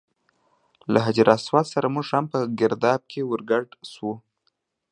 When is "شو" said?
3.91-4.11